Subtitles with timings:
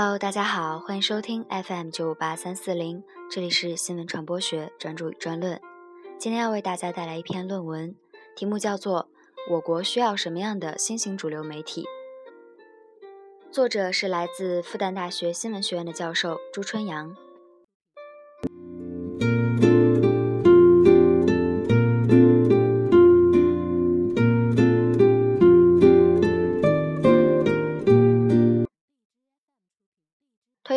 [0.00, 5.60] Hello，大家好，欢迎收听 FM 九五八三四零，这里是新闻传播学专注与专论。
[6.20, 7.96] 今天要为大家带来一篇论文，
[8.36, 9.08] 题目叫做
[9.52, 11.82] 《我国需要什么样的新型主流媒体》。
[13.50, 17.16] 作者是来自复旦大学新闻学院的教授朱春阳。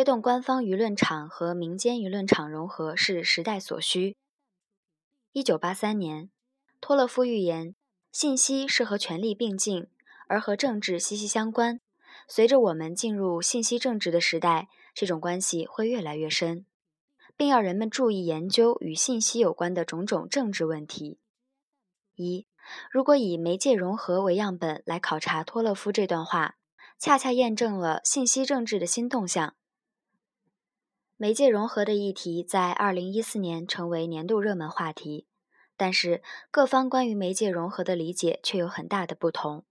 [0.02, 4.16] 推动官方舆论场和民间舆论场融合是时代所需。
[5.30, 6.28] 一九八三年，
[6.80, 7.76] 托勒夫预言，
[8.10, 9.86] 信息是和权力并进，
[10.26, 11.78] 而和政治息息相关。
[12.26, 16.66] 随着我们进入信息政治的时代，这种关系会越来越深，
[17.36, 21.20] 并要人们注意研究与信息有关的种种政治问题。
[22.16, 22.48] 一，
[22.90, 26.56] 如果以媒介融合为样本来考察托勒夫这段话，
[26.98, 29.54] 恰恰验证了信息政治的新动向。
[31.22, 35.28] 媒介融合的议题在二零一四年成为年度热门话题，
[35.76, 36.20] 但是
[36.50, 39.64] 各方关于媒介融合的理解却有很大的不同。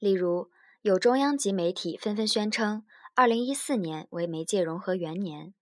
[0.00, 0.50] 例如，
[0.82, 2.84] 有中央级媒体纷纷宣称
[3.14, 5.54] 二零一四年为媒介融合元年。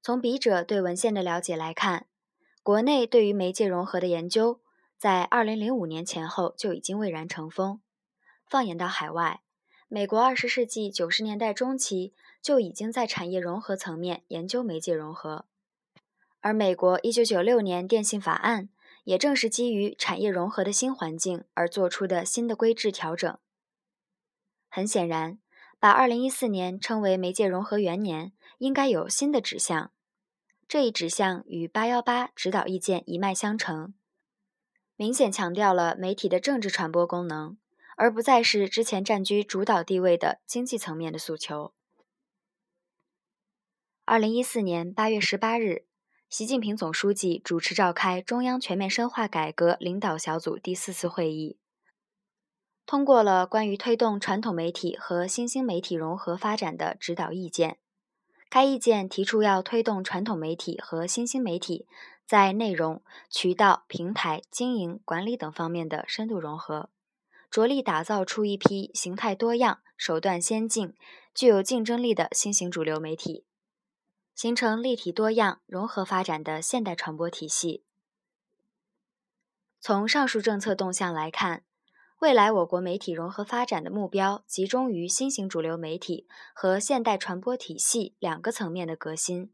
[0.00, 2.06] 从笔者对文献的了解来看，
[2.62, 4.62] 国内对于媒介融合的研究
[4.96, 7.82] 在二零零五年前后就已经蔚然成风。
[8.48, 9.42] 放眼到海外，
[9.94, 12.12] 美国二十世纪九十年代中期。
[12.42, 15.46] 就已经在产业融合层面研究媒介融合，
[16.40, 18.68] 而美国一九九六年电信法案
[19.04, 23.38] 也正是基于产业融合的新环境而做出的新的规制调整。
[24.68, 25.38] 很显然，
[25.80, 29.90] 把二零一四年称为媒介融合元年，应该有新的指向。
[30.68, 33.94] 这一指向与八幺八指导意见一脉相承，
[34.96, 37.56] 明显强调了媒体的政治传播功能，
[37.96, 41.72] 而不再是之前占据主导地位的经济层面的诉求。
[44.04, 45.86] 二零一四年八月十八日，
[46.28, 51.58] 习近平总书记主持召开中央全面深化改革领导小组第四次会议，
[52.84, 57.78] 通过了关于推动传统媒体和新兴媒体融合发展的指导意见。
[58.50, 61.88] 该意见提出要推动传统媒体和新兴媒体
[62.26, 66.90] 在内容、渠道、平台、经营管理等方面的深度融合，
[67.54, 70.92] 着力打造出一批形态多样、手段先进、
[71.32, 73.46] 具有竞争力的新型主流媒体。
[74.34, 77.84] 形成立体多样、融合发展的现代传播体系。
[79.78, 81.62] 从上述政策动向来看，
[82.18, 89.52] 未来我国媒体融合发展的目标集中于新型主流媒体和现代传播体系两个层面的革新。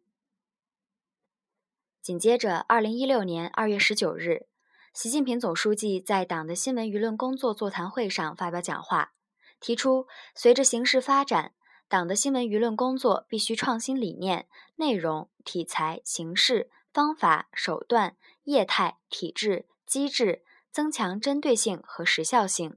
[2.01, 4.47] 紧接着，二零一六年二月十九日，
[4.93, 9.13] 习近平总书记在党的新闻舆论工作座谈会上发表讲话，
[9.61, 11.53] 提出随着形势发展。
[11.89, 20.43] 党的新闻舆论工作必须创新理念、内容、题材、形式、方法、手段、业态、体制、机制，
[20.73, 22.77] 增强针对性和时效性。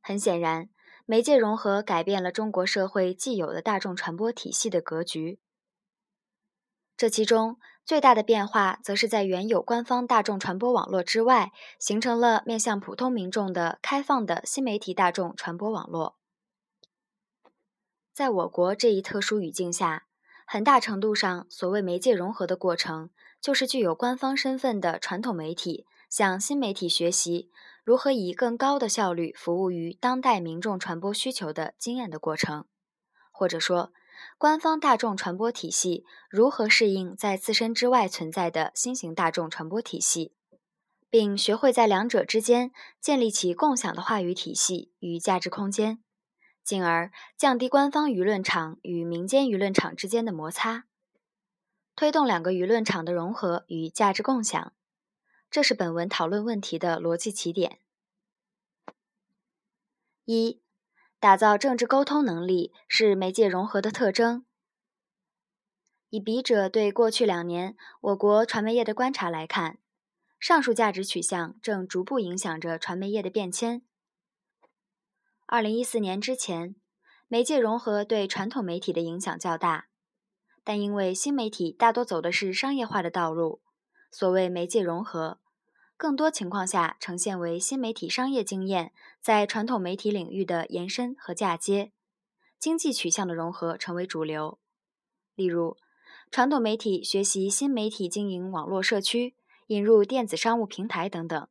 [0.00, 0.68] 很显然，
[1.06, 5.38] 媒介融合改变了中国社会既有的大众传播体系的格局。
[6.98, 16.16] 这其中最大的变化，则是在原有官方大众传播网络之外，形成了面向普通民众的开放的新媒体大众传播网络。
[18.12, 20.06] 在我国这一特殊语境下，
[20.44, 23.10] 很大程度上，所谓媒介融合的过程，
[23.40, 27.48] 就是具有官方身份的传统媒体向新媒体学习
[27.84, 32.66] 如何以更高的效率服务于当代民众传播需求的经验的过程，
[33.30, 33.92] 或者说，
[34.36, 40.32] 官方大众传播体系如何适应在自身之外存在的新型大众传播体系，
[41.10, 46.02] 并学会在两者之间建立起共享的话语体系与价值空间。
[46.62, 50.84] 进而降低官方舆论场与民间舆论场之间的摩擦，
[51.96, 54.74] 推动两个舆论场的融合与价值共享，
[55.50, 57.78] 这是本文讨论问题的逻辑起点。
[60.26, 60.60] 一、
[61.20, 64.44] 打造政治沟通能力是媒介融合的特征。
[66.10, 69.78] 以笔者对过去两年我国传媒业的观察来看，
[70.38, 73.82] 上述价值取向正逐步影响着传媒业的变迁。
[75.46, 76.76] 二零一四年之前，
[77.26, 79.88] 媒介融合对传统媒体的影响较大，
[80.62, 83.60] 但因为新媒体大多走的是商业化的道路，
[84.12, 85.40] 所谓媒介融合，
[85.98, 91.90] 更多情况下呈现为新媒体商业经验在传统媒体领域的延伸和嫁接，
[92.56, 94.60] 经济取向的融合成为主流。
[95.34, 95.76] 例如，
[96.30, 99.34] 传统媒体学习新媒体经营网络社区，
[99.66, 101.48] 引入电子商务平台等等，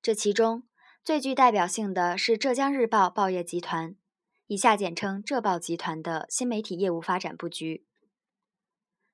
[0.00, 0.64] 这其中。
[1.04, 3.96] 最具代表性的是浙江日报报业集团，
[4.46, 7.86] 以下简称浙报集团的新媒体业务发展布局，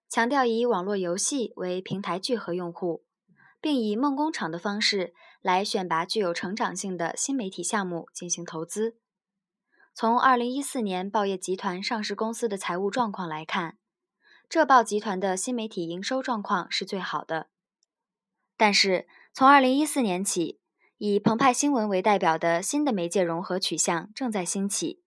[0.08, 3.03] 强调以网络游戏为平台聚合用户，
[3.64, 8.98] 并以梦工厂的方式来选拔具有成长性的新媒体项目进行投资。
[9.94, 13.78] 从二零一四年报业集团上市公司的财务状况来看，
[14.50, 17.48] 浙报集团的新媒体营收状况是最好的。
[18.58, 20.60] 但是，从二零一四年起，
[20.98, 25.00] 以澎湃新闻为代表的新的媒介融合取向正在兴起。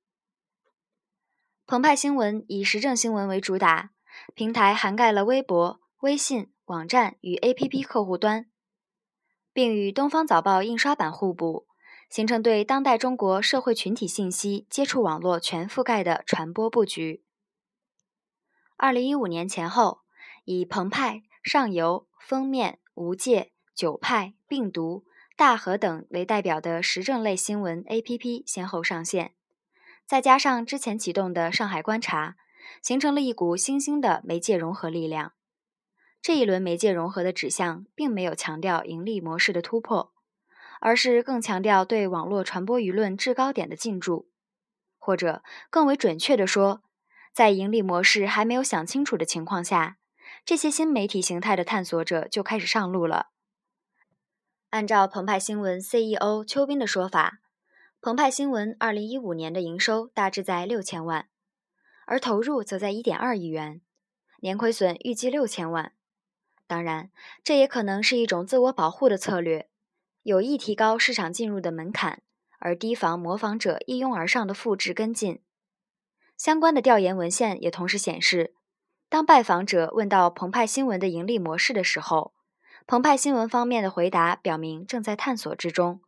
[1.68, 3.92] 澎湃新闻以时政新闻为主打，
[4.34, 8.46] 平台涵盖了微博、微信、网站与 APP 客户端，
[9.54, 11.66] 并与东方早报印刷版互补。
[12.10, 17.24] 形成对当代中国社会群体信息接触网络全覆盖的传播布局。
[18.78, 20.02] 二零一五年前后，
[20.46, 25.06] 以澎湃、上游、封面、无界、九派、病毒、
[25.36, 29.34] 大河等为代表的时政类新闻 APP 先后上线，
[30.06, 32.36] 再加上之前启动的上海观察，
[32.82, 35.34] 形成了一股新兴的媒介融合力量。
[36.28, 40.12] 这一轮媒介融合的指向，并没有强调盈利模式的突破。
[40.82, 44.30] 而是更强调对网络传播舆论制高点的进驻，
[44.98, 46.84] 或者更为准确地说，
[47.32, 50.00] 在盈利模式还没有想清楚的情况下，
[50.44, 53.28] 这些新媒体形态的探索者就开始上路了。
[54.72, 57.40] 按照澎湃新闻 CEO 邱斌的说法，
[58.02, 61.30] 澎湃新闻2015年的营收大致在六千万，
[62.06, 63.80] 而投入则在1.2亿元，
[64.42, 65.94] 年亏损预计六千万。
[66.68, 67.10] 当然，
[67.44, 69.70] 这也可能是一种自我保护的策略。
[70.24, 72.22] 有意提高市场进入的门槛，
[72.60, 75.42] 而提防模仿者一拥而上的复制跟进。
[76.36, 78.54] 相关的调研文献也同时显示，
[79.08, 82.34] 当拜访者问到澎湃新闻的盈利模式的时候，
[82.86, 86.02] 澎湃新闻方面的回答表明正在探索之中，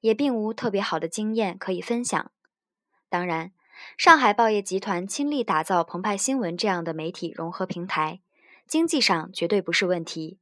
[0.00, 2.30] 也并无特别好的经验可以分享。
[3.10, 3.52] 当然，
[3.98, 8.20] 上海报业集团倾力打造澎湃新闻这样的媒体融合平台，
[8.66, 10.40] 经济上绝对不是问题，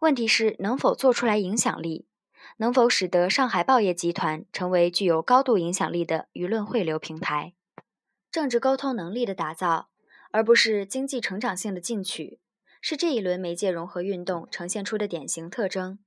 [0.00, 2.06] 问题是能否做出来影响力。
[2.58, 7.54] 能否使得上海报业集团成为具有高度影响力的舆论汇流平台？
[8.30, 9.88] 政治沟通能力的打造，
[10.30, 12.38] 而不是经济成长性的进取，
[12.80, 15.98] 是这一轮媒介融合运动呈现出的典型特征。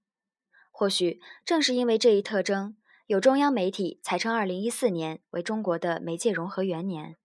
[0.72, 7.18] 或许正是因为这一特征，有中央媒体才称2014年为中国的媒介融合元年。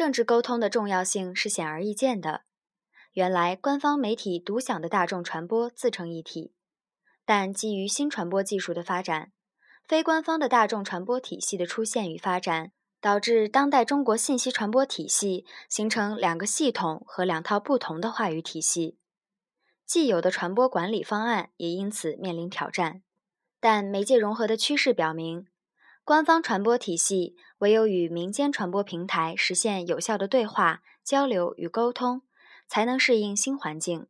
[0.00, 2.44] 政治沟通的重要性是显而易见的。
[3.12, 6.54] 原来官方媒体独享的大众传播自成一体。
[7.26, 9.30] 但基于新传播技术的发展，
[9.86, 18.96] 非官方的大众传播体系的出现与发展，导致当代中国信息传播体系形成两个系统和两套不同的话语体系，
[19.84, 23.02] 既有的传播管理方案也因此面临挑战。
[23.60, 25.46] 但媒介融合的趋势表明，
[26.10, 32.22] 官方传播体系唯有与民间传播平台实现有效的对话、交流与沟通，
[32.66, 34.08] 才能适应新环境。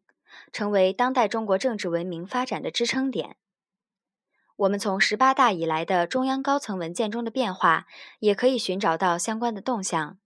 [0.51, 3.37] 成为当代中国政治文明发展的支撑点。
[4.57, 7.87] 我们从十八大以来的中央高层文件中的变化，
[8.21, 10.17] 也可以寻找到相关的动向。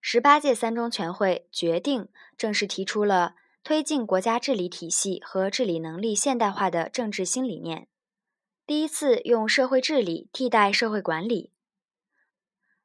[0.00, 7.86] 十八届三中全会决定正式提出了推进国家治理体系和治理能力现代化的政治新理念，
[8.66, 11.52] 第一次用社会治理替代社会管理。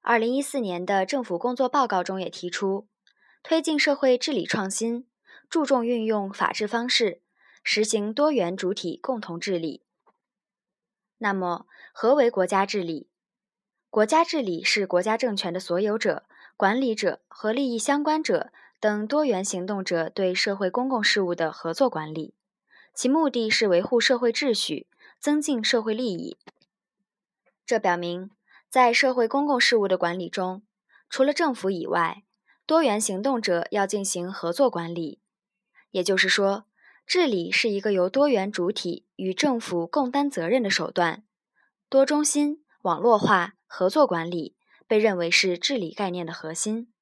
[0.02, 2.90] 二零一四年的政府工作报告中也提出，
[3.44, 5.08] 推进社会治理创新。
[5.50, 7.22] 注重运用法治方式，
[7.64, 9.82] 实行多元主体共同治理。
[11.20, 13.08] 那么，何为国家治理？
[13.90, 16.26] 国家治理是国家政权的所有者、
[16.58, 22.36] 管理者和利益相关者等多元行动者对社会公共事务的合作管理，
[22.94, 24.88] 其目的是维护社会秩序，
[25.20, 26.38] 增进社会利益。
[27.66, 28.32] 这表明，
[28.70, 30.64] 在社会公共事务的管理中，
[31.10, 32.24] 除了政府以外，
[32.66, 35.20] 多元行动者要进行合作管理。
[35.92, 36.66] 也就是说，
[37.06, 41.24] 治理是一个由多元主体与政府共担责任的手段。
[41.90, 44.56] 多中心、网络化、合作管理
[44.88, 46.94] 被认为是治理概念的核心。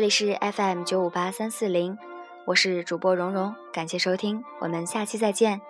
[0.00, 1.98] 这里是 FM 九五八三四零。
[2.46, 5.60] 我是主播蓉蓉，感谢收听，我们下期再见。